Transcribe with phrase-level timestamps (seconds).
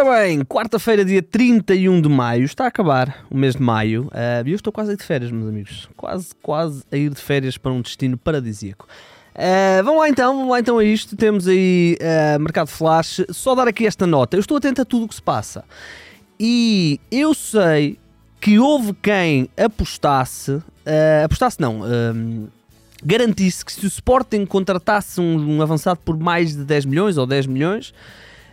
[0.00, 4.48] Ora bem, quarta-feira, dia 31 de maio, está a acabar o mês de maio uh,
[4.48, 5.90] e eu estou quase a ir de férias, meus amigos.
[5.94, 8.88] Quase, quase a ir de férias para um destino paradisíaco.
[9.34, 11.14] Uh, vamos lá então, vamos lá então a isto.
[11.16, 13.20] Temos aí uh, Mercado Flash.
[13.28, 14.38] Só dar aqui esta nota.
[14.38, 15.64] Eu estou atento a tudo o que se passa.
[16.38, 17.98] E eu sei
[18.40, 20.64] que houve quem apostasse, uh,
[21.26, 21.82] apostasse não,
[23.04, 27.26] garantisse que se o Sporting contratasse um, um avançado por mais de 10 milhões ou
[27.26, 27.92] 10 milhões,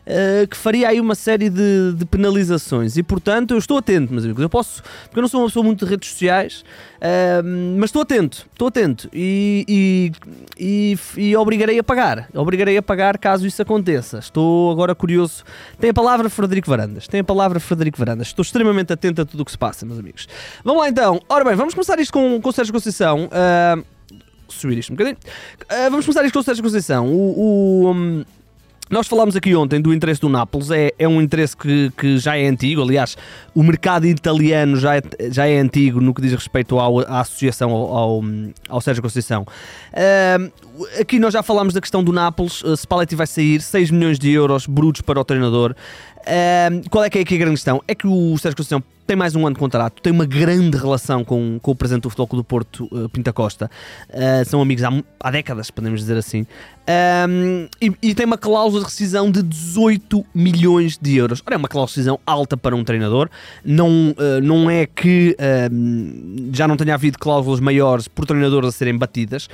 [0.07, 2.97] uh, que faria aí uma série de, de, penalizações.
[2.97, 4.41] E portanto, eu estou atento, meus amigos.
[4.41, 6.63] Eu posso, porque eu não sou uma pessoa muito de redes sociais,
[6.97, 10.11] uh, mas estou atento, estou atento e, e,
[10.57, 12.29] e, e, obrigarei a pagar.
[12.33, 14.19] Obrigarei a pagar caso isso aconteça.
[14.19, 15.43] Estou agora curioso.
[15.79, 17.07] Tem a palavra Frederico Varandas.
[17.07, 18.27] Tem a palavra Frederico Varandas.
[18.27, 20.27] Estou extremamente atento a tudo o que se passa, meus amigos.
[20.63, 21.19] Vamos lá então.
[21.27, 23.25] Ora bem, vamos começar isto com, com o Sérgio Conceição.
[23.25, 23.83] Uh,
[24.47, 25.17] subir isto um bocadinho.
[25.63, 27.07] Uh, vamos começar isto com o Sérgio Conceição.
[27.07, 28.25] O, o um,
[28.89, 32.37] nós falámos aqui ontem do interesse do Nápoles, é, é um interesse que, que já
[32.37, 33.17] é antigo, aliás,
[33.53, 37.71] o mercado italiano já é, já é antigo no que diz respeito ao, à associação
[37.71, 38.23] ao, ao,
[38.69, 39.45] ao Sérgio Conceição.
[39.93, 44.19] Uh, aqui nós já falámos da questão do Nápoles, uh, Spalletti vai sair 6 milhões
[44.19, 45.75] de euros brutos para o treinador.
[46.27, 47.81] Uh, qual é que é aqui a grande questão?
[47.87, 51.23] É que o Sérgio Conceição tem mais um ano de contrato, tem uma grande relação
[51.23, 53.71] com, com o presidente do Futebol Clube do Porto, uh, Pinta Costa.
[54.09, 56.45] Uh, são amigos há, há, décadas, podemos dizer assim.
[57.29, 61.41] Um, e, e, tem uma cláusula de rescisão de 18 milhões de euros.
[61.45, 63.29] Ora, é uma cláusula de rescisão alta para um treinador.
[63.63, 65.35] Não, uh, não é que
[66.51, 69.47] já não tenha havido cláusulas maiores por treinadores a serem batidas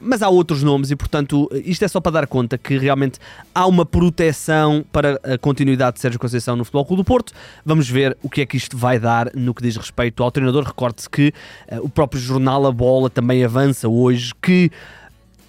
[0.00, 3.18] mas há outros nomes e, portanto, isto é só para dar conta que realmente
[3.54, 7.32] há uma proteção para a continuidade de Sérgio Conceição no Futebol Clube do Porto.
[7.64, 10.64] Vamos ver o que é que isto vai dar no que diz respeito ao treinador.
[10.64, 11.32] Recorde-se que
[11.70, 14.70] uh, o próprio jornal A Bola também avança hoje que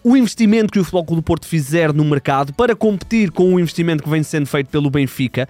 [0.06, 3.60] o investimento que o Futebol Clube do Porto fizer no mercado para competir com o
[3.60, 5.50] investimento que vem sendo feito pelo Benfica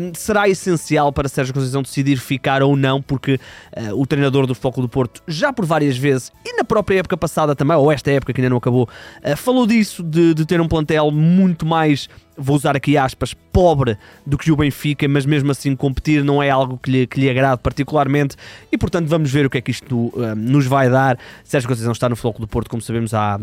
[0.00, 4.54] um, será essencial para Sérgio Conceição decidir ficar ou não, porque uh, o treinador do
[4.54, 7.92] Futebol Clube do Porto já por várias vezes e na própria época passada também, ou
[7.92, 8.88] esta época que ainda não acabou,
[9.22, 13.98] uh, falou disso, de, de ter um plantel muito mais vou usar aqui aspas, pobre
[14.24, 17.28] do que o Benfica, mas mesmo assim competir não é algo que lhe, que lhe
[17.28, 18.36] agrade particularmente
[18.72, 21.18] e portanto vamos ver o que é que isto uh, nos vai dar.
[21.44, 23.38] Sérgio Conceição está no Futebol do Porto, como sabemos, há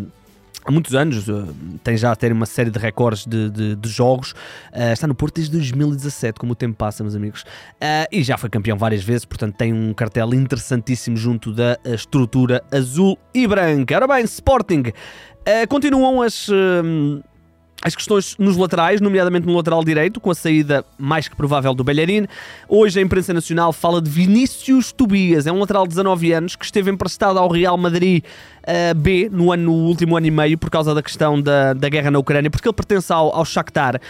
[0.65, 1.33] há muitos anos, eh,
[1.83, 4.31] tem já a ter uma série de recordes de, de, de jogos,
[4.73, 8.37] uh, está no Porto desde 2017, como o tempo passa, meus amigos, uh, e já
[8.37, 13.95] foi campeão várias vezes, portanto tem um cartel interessantíssimo junto da estrutura azul e branca.
[13.95, 16.49] Ora bem, Sporting, uh, continuam as
[17.81, 21.83] as questões nos laterais, nomeadamente no lateral direito, com a saída mais que provável do
[21.83, 22.27] Bellerin.
[22.67, 26.65] Hoje a imprensa nacional fala de Vinícius Tobias, é um lateral de 19 anos que
[26.65, 30.69] esteve emprestado ao Real Madrid uh, B no, ano, no último ano e meio por
[30.69, 34.01] causa da questão da, da guerra na Ucrânia, porque ele pertence ao, ao Shakhtar.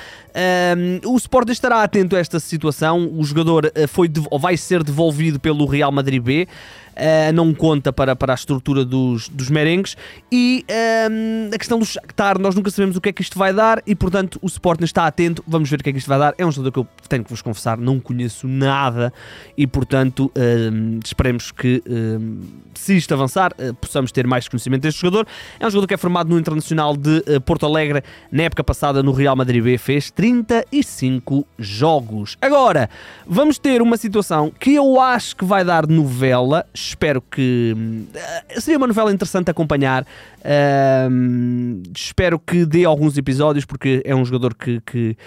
[1.05, 3.11] Um, o Sporting estará atento a esta situação.
[3.13, 6.47] O jogador uh, foi ou vai ser devolvido pelo Real Madrid B.
[6.99, 9.95] Uh, não conta para, para a estrutura dos, dos merengues.
[10.29, 10.65] E
[11.09, 13.81] um, a questão do Shakhtar, nós nunca sabemos o que é que isto vai dar
[13.87, 15.43] e, portanto, o Sporting está atento.
[15.47, 16.33] Vamos ver o que é que isto vai dar.
[16.37, 19.13] É um jogador que eu tenho que vos confessar, não conheço nada
[19.57, 22.41] e, portanto, um, esperemos que, um,
[22.73, 25.25] se isto avançar, uh, possamos ter mais conhecimento deste jogador.
[25.59, 28.03] É um jogador que é formado no Internacional de uh, Porto Alegre.
[28.31, 32.37] Na época passada, no Real Madrid B, fez 35 jogos.
[32.41, 32.89] Agora,
[33.25, 37.75] vamos ter uma situação que eu acho que vai dar novela espero que.
[37.75, 40.03] Uh, seria uma novela interessante acompanhar.
[40.39, 45.17] Uh, espero que dê alguns episódios, porque é um jogador que, que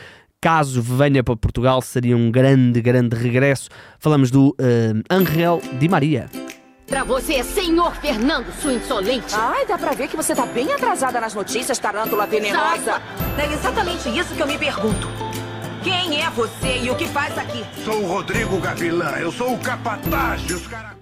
[0.40, 3.68] caso venha para Portugal, seria um grande, grande regresso.
[3.98, 6.28] Falamos do uh, Angel Di Maria.
[6.86, 9.34] Pra você, senhor Fernando, sua insolente.
[9.34, 13.00] Ai, dá pra ver que você tá bem atrasada nas notícias, tarântula venenosa.
[13.38, 15.08] É exatamente isso que eu me pergunto.
[15.82, 17.64] Quem é você e o que faz aqui?
[17.84, 21.02] Sou o Rodrigo Gavilã, eu sou o capataz dos caracóis.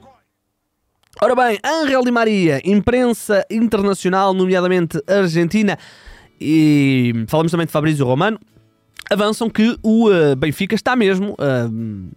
[1.18, 5.76] Ora bem, Angel Di Maria, imprensa internacional, nomeadamente argentina,
[6.40, 8.38] e falamos também de Fabrício Romano,
[9.10, 12.10] avançam que o uh, Benfica está mesmo a uh,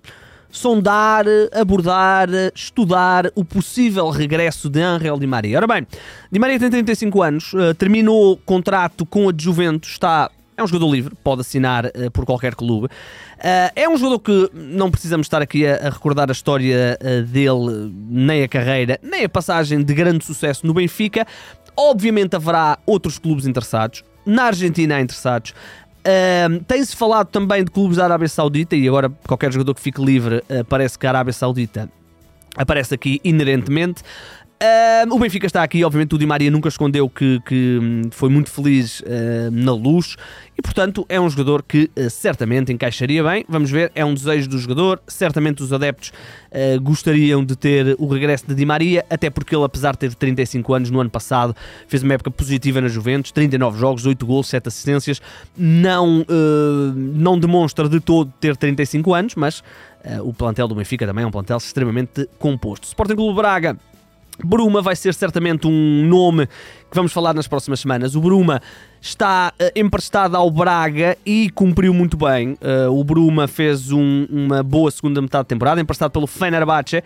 [0.49, 5.57] sondar, abordar, estudar o possível regresso de Angel Di Maria.
[5.57, 5.87] Ora bem,
[6.31, 10.93] Di Maria tem 35 anos, uh, terminou contrato com a Juventus, está é um jogador
[10.93, 12.87] livre, pode assinar uh, por qualquer clube.
[13.43, 17.23] Uh, é um jogador que não precisamos estar aqui a, a recordar a história uh,
[17.23, 21.27] dele, nem a carreira, nem a passagem de grande sucesso no Benfica.
[21.75, 24.01] Obviamente haverá outros clubes interessados.
[24.25, 25.51] Na Argentina há interessados.
[25.51, 30.01] Uh, Tem-se falado também de clubes da Arábia Saudita e agora qualquer jogador que fique
[30.01, 31.89] livre parece que a Arábia Saudita
[32.55, 34.03] aparece aqui inerentemente.
[34.63, 38.29] Uh, o Benfica está aqui, obviamente o Di Maria nunca escondeu que, que hum, foi
[38.29, 40.15] muito feliz uh, na luz
[40.57, 43.43] e, portanto, é um jogador que uh, certamente encaixaria bem.
[43.49, 45.01] Vamos ver, é um desejo do jogador.
[45.05, 46.11] Certamente os adeptos
[46.83, 50.71] gostariam de ter o regresso de Di Maria, até porque ele, apesar de ter 35
[50.75, 51.55] anos, no ano passado
[51.87, 55.19] fez uma época positiva na Juventus 39 jogos, 8 gols, 7 assistências.
[55.57, 56.23] Não,
[56.95, 59.63] não demonstra de todo ter 35 anos, mas
[60.23, 62.85] o plantel do Benfica também é um plantel extremamente composto.
[62.85, 63.75] Sporting Clube Braga
[64.43, 68.15] Bruma vai ser certamente um nome que vamos falar nas próximas semanas.
[68.15, 68.61] O Bruma
[69.01, 72.53] está uh, emprestado ao Braga e cumpriu muito bem.
[72.53, 77.03] Uh, o Bruma fez um, uma boa segunda metade de temporada, emprestado pelo Fenerbahçe.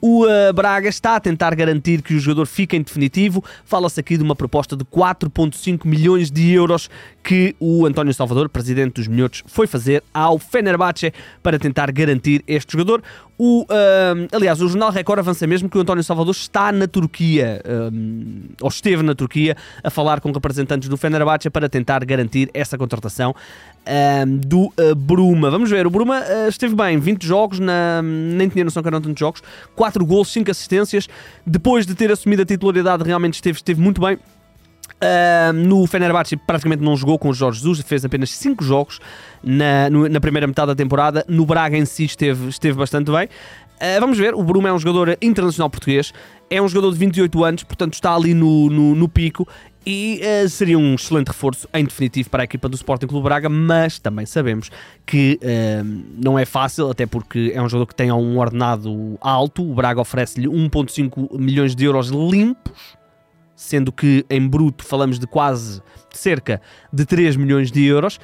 [0.00, 3.42] O uh, Braga está a tentar garantir que o jogador fique em definitivo.
[3.64, 6.90] Fala-se aqui de uma proposta de 4,5 milhões de euros
[7.22, 12.72] que o António Salvador, presidente dos Minhotos, foi fazer ao Fenerbahçe para tentar garantir este
[12.72, 13.02] jogador.
[13.38, 13.66] O, uh,
[14.32, 18.68] aliás, o Jornal Record avança mesmo que o António Salvador está na Turquia, uh, ou
[18.68, 24.26] esteve na Turquia, a falar com representantes do Fenerbahçe para tentar garantir essa contratação uh,
[24.26, 25.52] do Bruma.
[25.52, 29.20] Vamos ver, o Bruma esteve bem, 20 jogos, na, nem tinha noção que eram tantos
[29.20, 29.40] jogos,
[29.76, 31.08] 4 gols, 5 assistências.
[31.46, 34.18] Depois de ter assumido a titularidade, realmente esteve, esteve muito bem.
[35.00, 38.98] Uh, no Fenerbahçe praticamente não jogou com o Jorge Jesus, fez apenas 5 jogos
[39.44, 41.24] na, no, na primeira metade da temporada.
[41.28, 43.26] No Braga em si esteve, esteve bastante bem.
[43.26, 46.12] Uh, vamos ver, o Bruma é um jogador internacional português,
[46.50, 49.46] é um jogador de 28 anos, portanto está ali no, no, no pico
[49.86, 53.48] e uh, seria um excelente reforço em definitivo para a equipa do Sporting Clube Braga,
[53.48, 54.68] mas também sabemos
[55.06, 55.38] que
[56.18, 60.00] não é fácil, até porque é um jogador que tem um ordenado alto, o Braga
[60.00, 62.97] oferece-lhe 1.5 milhões de euros limpos,
[63.58, 65.82] sendo que em bruto falamos de quase
[66.12, 66.62] cerca
[66.92, 68.20] de 3 milhões de euros.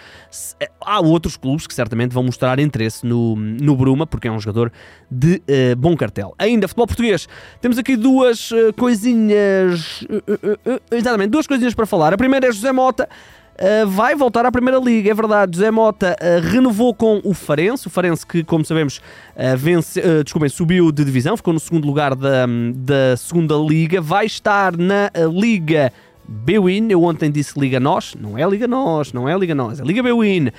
[0.60, 4.38] Eh, há outros clubes que certamente vão mostrar interesse no, no Bruma, porque é um
[4.38, 4.72] jogador
[5.10, 6.34] de uh, bom cartel.
[6.38, 7.28] Ainda, futebol português,
[7.60, 10.02] temos aqui duas uh, coisinhas.
[10.02, 12.14] Uh, exatamente, duas coisinhas para falar.
[12.14, 13.08] A primeira é José Mota.
[13.54, 15.56] Uh, vai voltar à Primeira Liga, é verdade.
[15.56, 18.98] José Mota uh, renovou com o Farense, o Farense que, como sabemos,
[19.36, 24.00] uh, vence, uh, desculpem, subiu de divisão, ficou no segundo lugar da, da Segunda Liga,
[24.00, 25.92] vai estar na Liga
[26.26, 26.88] Bwin.
[26.90, 30.02] Eu ontem disse Liga Nós, não é Liga Nós, não é Liga Nós, é Liga
[30.02, 30.50] Bwin.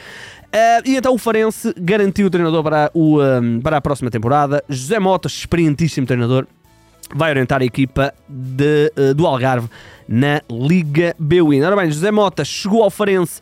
[0.86, 3.18] e então o Farense garantiu o treinador para, o,
[3.62, 4.64] para a próxima temporada.
[4.70, 6.48] José Mota, experientíssimo treinador,
[7.14, 9.70] vai orientar a equipa de, do Algarve
[10.08, 11.62] na Liga B-Win.
[11.62, 13.42] Ora bem, José Mota chegou ao Farense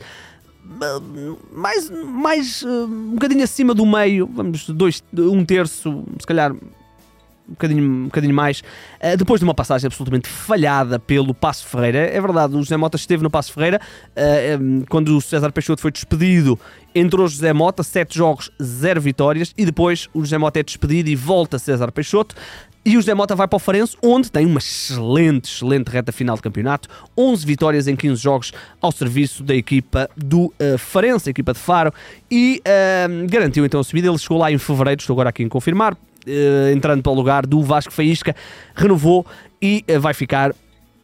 [1.51, 7.83] mais, mais um bocadinho acima do meio, vamos, dois, um terço, se calhar um bocadinho,
[7.83, 11.99] um bocadinho mais, uh, depois de uma passagem absolutamente falhada pelo Passo Ferreira.
[11.99, 13.81] É verdade, o José Mota esteve no Passo Ferreira
[14.11, 16.57] uh, quando o César Peixoto foi despedido.
[16.95, 21.15] Entrou José Mota, 7 jogos, 0 vitórias, e depois o José Mota é despedido e
[21.15, 22.35] volta César Peixoto.
[22.85, 26.35] E o José Mota vai para o Farense, onde tem uma excelente, excelente reta final
[26.35, 26.89] de campeonato.
[27.17, 28.51] 11 vitórias em 15 jogos
[28.81, 31.93] ao serviço da equipa do uh, Farense, a equipa de Faro,
[32.29, 34.09] e uh, garantiu então a subida.
[34.09, 37.45] Ele chegou lá em fevereiro, estou agora aqui em confirmar, uh, entrando para o lugar
[37.45, 38.35] do Vasco Faísca,
[38.75, 39.25] renovou
[39.61, 40.53] e vai ficar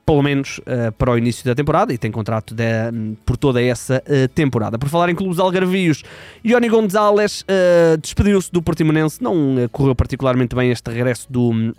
[0.09, 3.61] pelo menos uh, para o início da temporada, e tem contrato de, um, por toda
[3.61, 4.75] essa uh, temporada.
[4.79, 6.01] Por falar em clubes algarvios,
[6.43, 11.75] Ioni Gonzalez uh, despediu-se do Portimonense, não correu particularmente bem este regresso do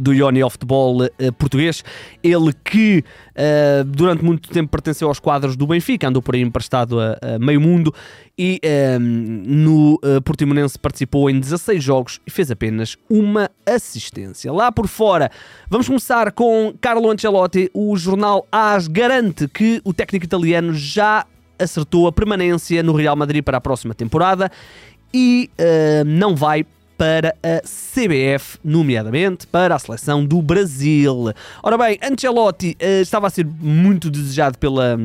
[0.00, 1.84] do Ioni ao futebol uh, português.
[2.22, 7.00] Ele que uh, durante muito tempo pertenceu aos quadros do Benfica, andou por aí emprestado
[7.00, 7.94] a, a meio mundo
[8.38, 14.52] e uh, no uh, Portimonense participou em 16 jogos e fez apenas uma assistência.
[14.52, 15.30] Lá por fora,
[15.68, 17.70] vamos começar com Carlo Ancelotti.
[17.74, 21.26] O jornal AS garante que o técnico italiano já
[21.58, 24.48] acertou a permanência no Real Madrid para a próxima temporada
[25.12, 25.50] e
[26.06, 26.64] não vai
[26.98, 31.32] para a CBF, nomeadamente para a seleção do Brasil.
[31.62, 34.98] Ora bem, Ancelotti uh, estava a ser muito desejado pela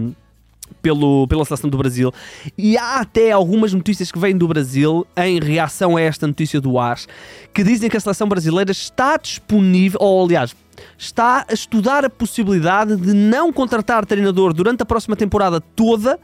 [0.81, 2.11] pelo, pela seleção do Brasil.
[2.57, 6.79] E há até algumas notícias que vêm do Brasil em reação a esta notícia do
[6.79, 7.07] AS
[7.53, 10.55] que dizem que a seleção brasileira está disponível, ou aliás,
[10.97, 16.19] está a estudar a possibilidade de não contratar treinador durante a próxima temporada toda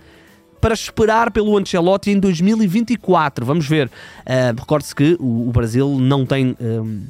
[0.60, 3.46] para esperar pelo Ancelotti em 2024.
[3.46, 3.88] Vamos ver.
[3.88, 6.56] Uh, Recorde-se que o, o, Brasil não tem.
[6.60, 7.04] Um,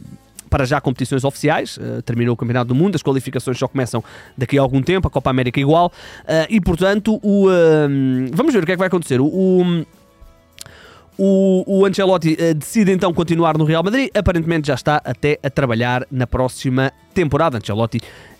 [0.49, 4.03] para já competições oficiais, uh, terminou o Campeonato do Mundo, as qualificações só começam
[4.35, 5.91] daqui a algum tempo, a Copa América igual,
[6.23, 7.51] uh, e portanto, o, uh,
[8.33, 9.21] vamos ver o que é que vai acontecer.
[9.21, 9.85] O, o,
[11.19, 16.07] o, o Ancelotti decide então continuar no Real Madrid, aparentemente já está até a trabalhar
[16.09, 17.57] na próxima temporada.
[17.57, 18.38] Ancelotti Uh,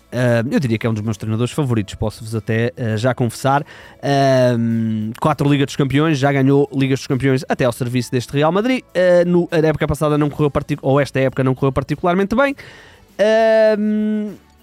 [0.50, 3.62] eu diria que é um dos meus treinadores favoritos, posso-vos até uh, já confessar.
[3.62, 8.52] Uh, quatro Ligas dos Campeões, já ganhou Ligas dos Campeões até ao serviço deste Real
[8.52, 8.82] Madrid.
[9.26, 10.50] no, a época passada não correu
[10.82, 12.54] ou esta época não correu particularmente bem.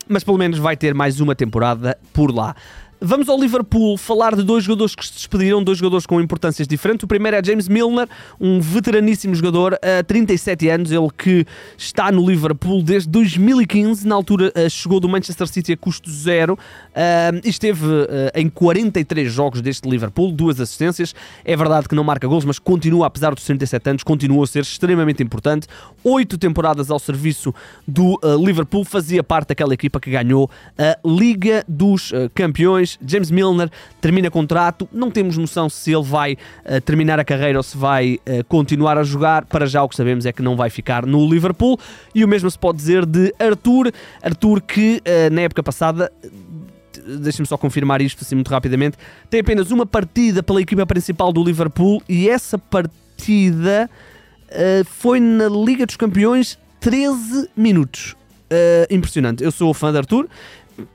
[0.08, 2.56] mas pelo menos vai ter mais uma temporada por lá.
[3.00, 7.04] Vamos ao Liverpool falar de dois jogadores que se despediram, dois jogadores com importâncias diferentes.
[7.04, 8.10] O primeiro é James Milner,
[8.42, 11.46] um veteraníssimo jogador, a 37 anos, ele que
[11.78, 14.08] está no Liverpool desde 2015.
[14.08, 16.58] Na altura eh, chegou do Manchester City a custo zero
[16.96, 21.14] eh, e esteve eh, em 43 jogos deste Liverpool, duas assistências.
[21.46, 24.62] É verdade que não marca gols, mas continua, apesar dos 37 anos, continua a ser
[24.62, 25.68] extremamente importante.
[26.04, 27.54] Oito temporadas ao serviço
[27.88, 32.87] do Liverpool, fazia parte daquela equipa que ganhou a Liga dos Campeões.
[33.06, 37.64] James Milner termina contrato, não temos noção se ele vai uh, terminar a carreira ou
[37.64, 39.46] se vai uh, continuar a jogar.
[39.46, 41.80] Para já o que sabemos é que não vai ficar no Liverpool.
[42.14, 43.92] E o mesmo se pode dizer de Arthur.
[44.22, 46.12] Arthur que uh, na época passada
[47.20, 48.98] deixem-me só confirmar isto assim muito rapidamente,
[49.30, 53.90] tem apenas uma partida pela equipa principal do Liverpool e essa partida
[54.48, 58.16] uh, foi na Liga dos Campeões 13 minutos.
[58.50, 59.44] Uh, impressionante.
[59.44, 60.30] Eu sou fã de Arthur,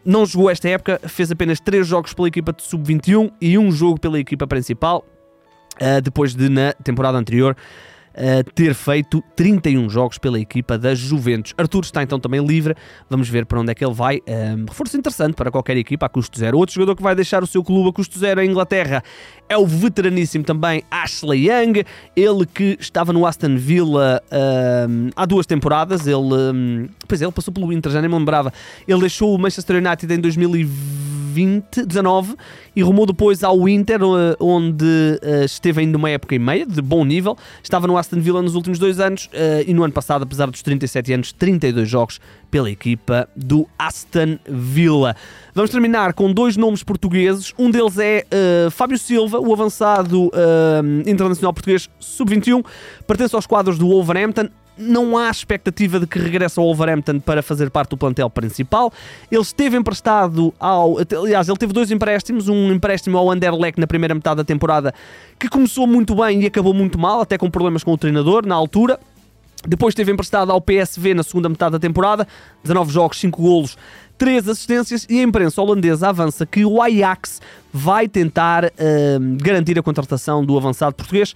[0.04, 3.98] não jogou esta época, fez apenas 3 jogos pela equipa de sub-21 e um jogo
[3.98, 5.04] pela equipa principal,
[5.80, 7.56] uh, depois de na temporada anterior
[8.54, 11.54] ter feito 31 jogos pela equipa da Juventus.
[11.56, 12.74] Arthur está então também livre,
[13.08, 14.20] vamos ver para onde é que ele vai.
[14.28, 16.58] Um, reforço interessante para qualquer equipa a custo zero.
[16.58, 19.02] Outro jogador que vai deixar o seu clube a custo zero em Inglaterra
[19.48, 21.84] é o veteraníssimo também Ashley Young,
[22.16, 24.22] ele que estava no Aston Villa
[24.88, 26.06] um, há duas temporadas.
[26.06, 28.52] Ele, um, pois é, ele passou pelo Inter, já nem me lembrava.
[28.86, 32.34] Ele deixou o Manchester United em 2020, 19
[32.74, 34.00] e rumou depois ao Inter,
[34.40, 37.36] onde uh, esteve ainda uma época e meia, de bom nível.
[37.62, 40.60] Estava no Aston Villa nos últimos dois anos uh, e no ano passado, apesar dos
[40.60, 45.16] 37 anos, 32 jogos pela equipa do Aston Villa.
[45.54, 47.54] Vamos terminar com dois nomes portugueses.
[47.58, 48.26] Um deles é
[48.66, 50.30] uh, Fábio Silva, o avançado
[51.06, 52.64] internacional português sub-21,
[53.06, 54.48] pertence aos quadros do Wolverhampton
[54.82, 58.92] não há expectativa de que regresse ao Wolverhampton para fazer parte do plantel principal.
[59.30, 60.96] Ele esteve emprestado ao.
[60.98, 64.92] Aliás, ele teve dois empréstimos: um empréstimo ao Anderlecht na primeira metade da temporada,
[65.38, 68.54] que começou muito bem e acabou muito mal, até com problemas com o treinador na
[68.54, 68.98] altura.
[69.66, 72.26] Depois esteve emprestado ao PSV na segunda metade da temporada,
[72.64, 73.78] 19 jogos, 5 golos,
[74.18, 77.40] 3 assistências e a imprensa holandesa avança que o Ajax
[77.72, 78.70] vai tentar uh,
[79.40, 81.34] garantir a contratação do avançado português.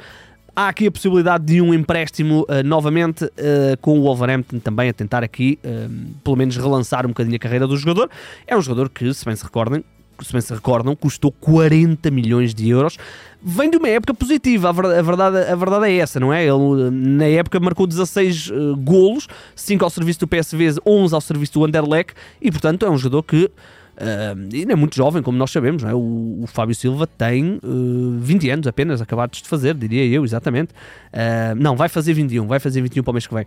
[0.59, 4.93] Há aqui a possibilidade de um empréstimo uh, novamente uh, com o Wolverhampton também a
[4.95, 8.09] tentar aqui, uh, pelo menos, relançar um bocadinho a carreira do jogador.
[8.47, 9.85] É um jogador que, se bem se recordem,
[10.25, 12.97] se bem se recordam, custou 40 milhões de euros.
[13.43, 16.43] Vem de uma época positiva, a verdade, a verdade é essa, não é?
[16.43, 21.53] Ele, na época, marcou 16 uh, golos, 5 ao serviço do PSV, 11 ao serviço
[21.53, 23.51] do Anderlecht, e portanto é um jogador que
[23.97, 25.95] Uh, não é muito jovem, como nós sabemos, é?
[25.95, 30.73] o, o, Fábio Silva tem uh, 20 anos apenas, acabados de fazer, diria eu, exatamente.
[31.13, 33.47] Uh, não, vai fazer 21, vai fazer 21 para o mês que vem.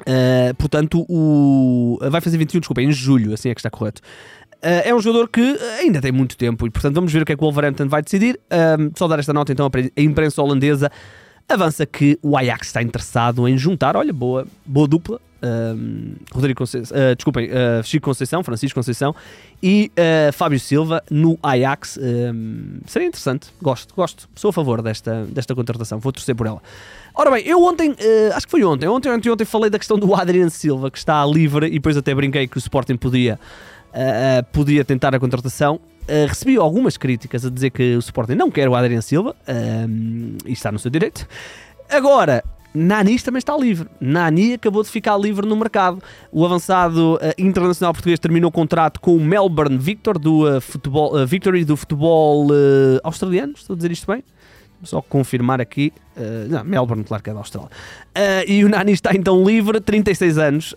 [0.00, 4.02] Uh, portanto, o, vai fazer 21, desculpa, em julho, assim é que está correto.
[4.56, 5.40] Uh, é um jogador que
[5.78, 8.02] ainda tem muito tempo e, portanto, vamos ver o que é que o Wolverhampton vai
[8.02, 8.40] decidir.
[8.96, 10.90] só dar esta nota então à imprensa holandesa
[11.48, 15.20] avança que o Ajax está interessado em juntar, olha, boa, boa dupla,
[16.32, 19.14] Rodrigo Conceição, uh, desculpem, uh, Chico Conceição, Francisco Conceição
[19.62, 21.98] e uh, Fábio Silva no Ajax.
[21.98, 26.62] Um, seria interessante, gosto, gosto, sou a favor desta, desta contratação, vou torcer por ela.
[27.14, 27.94] Ora bem, eu ontem,
[28.34, 31.26] acho que foi ontem, ontem, ontem, ontem falei da questão do Adrian Silva que está
[31.26, 33.38] livre e depois até brinquei que o Sporting podia,
[34.52, 35.80] podia tentar a contratação.
[36.28, 39.34] recebi algumas críticas a dizer que o Sporting não quer o Adrian Silva
[40.46, 41.26] e está no seu direito.
[41.90, 43.88] Agora, Nani também está livre.
[44.00, 46.00] Nani acabou de ficar livre no mercado.
[46.30, 51.14] O avançado uh, internacional português terminou o contrato com o Melbourne Victor do uh, futebol,
[51.14, 52.48] uh, Victory do futebol
[53.02, 53.54] australiano.
[53.56, 54.22] Estou a dizer isto bem?
[54.82, 55.92] Só confirmar aqui.
[56.48, 57.70] não, Melbourne, claro que é da Austrália.
[58.46, 60.74] e o Nani está então livre, 36 anos.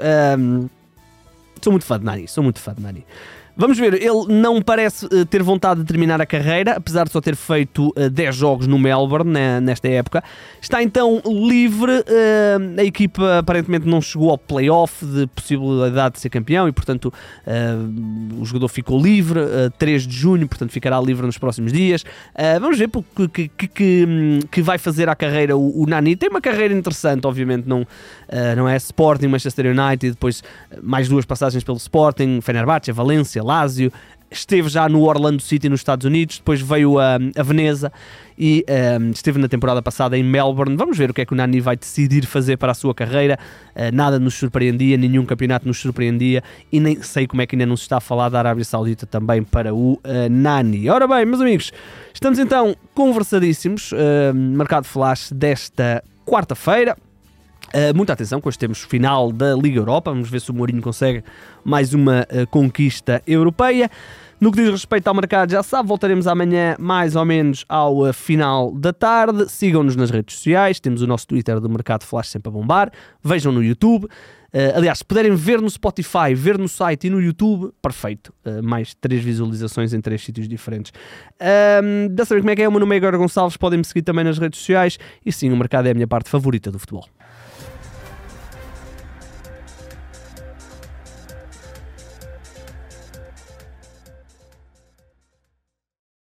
[1.61, 3.05] sou muito fã de Nani, sou muito fã de Nani.
[3.55, 7.21] Vamos ver, ele não parece uh, ter vontade de terminar a carreira, apesar de só
[7.21, 10.23] ter feito uh, eh, 10 jogos no Melbourne né, nesta época.
[10.59, 16.29] Está então livre, uh, a equipa aparentemente não chegou ao playoff de possibilidade de ser
[16.29, 17.13] campeão e, portanto,
[18.39, 19.39] o jogador ficou livre,
[19.77, 22.03] 3 de junho, portanto, ficará livre nos próximos dias.
[22.59, 26.15] vamos ver que, que, que, que, vai fazer à carreira o, o, Nani.
[26.15, 27.85] Tem uma carreira interessante, obviamente, não,
[28.55, 30.43] não é Sporting, Manchester United, depois
[30.81, 33.42] mais duas passagens pelo Sporting, Fenerbahçe, Valência.
[33.43, 33.91] Lazio,
[34.33, 37.91] esteve já no Orlando City nos Estados Unidos, depois veio a, a Veneza
[38.37, 38.65] e
[38.99, 40.75] um, esteve na temporada passada em Melbourne.
[40.75, 43.37] Vamos ver o que é que o Nani vai decidir fazer para a sua carreira.
[43.75, 47.65] Uh, nada nos surpreendia, nenhum campeonato nos surpreendia e nem sei como é que ainda
[47.65, 50.89] não se está a falar da Arábia Saudita também para o uh, Nani.
[50.89, 51.71] Ora bem, meus amigos,
[52.13, 53.91] estamos então conversadíssimos.
[53.91, 56.97] Uh, mercado flash desta quarta-feira.
[57.75, 60.11] Uh, muita atenção com os temos final da Liga Europa.
[60.11, 61.23] Vamos ver se o Mourinho consegue
[61.63, 63.89] mais uma uh, conquista europeia.
[64.39, 68.13] No que diz respeito ao mercado, já sabe, voltaremos amanhã mais ou menos ao uh,
[68.13, 69.49] final da tarde.
[69.49, 72.91] Sigam-nos nas redes sociais, temos o nosso Twitter do Mercado Flash sempre a bombar.
[73.23, 74.07] Vejam no YouTube.
[74.75, 78.31] Aliás, se puderem ver no Spotify, ver no site e no YouTube, perfeito.
[78.61, 80.93] Mais três visualizações em três sítios diferentes.
[81.41, 82.67] Um, dá saber como é que é?
[82.67, 84.99] O meu nome é Igor Gonçalves, podem me seguir também nas redes sociais.
[85.25, 87.07] E sim, o mercado é a minha parte favorita do futebol.